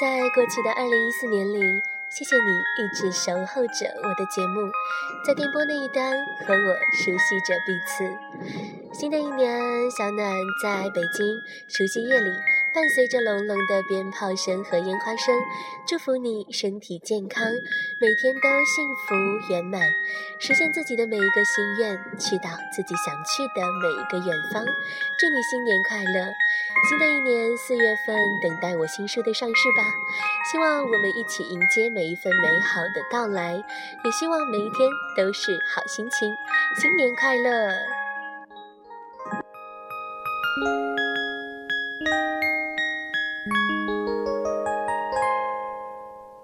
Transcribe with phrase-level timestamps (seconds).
[0.00, 1.58] 在过去的二零一四年里，
[2.08, 4.70] 谢谢你一直守候着我的节目，
[5.26, 6.16] 在电波那一端
[6.46, 8.04] 和我熟悉着彼此。
[8.92, 10.32] 新的一年，小暖
[10.62, 11.26] 在北京
[11.68, 12.30] 除夕夜里。
[12.74, 15.34] 伴随着隆隆的鞭炮声和烟花声，
[15.88, 17.42] 祝福你身体健康，
[17.98, 19.14] 每天都幸福
[19.50, 19.80] 圆满，
[20.38, 24.62] 实现自己的每一个心愿，去到自己想去的每一个远方。
[24.62, 26.30] 祝你新年快乐！
[26.88, 29.82] 新的一年四月份，等待我新书的上市吧。
[30.50, 33.54] 希望我们一起迎接每一份美好的到来，
[34.04, 36.32] 也希望每一天都是好心情。
[36.80, 37.72] 新年快乐！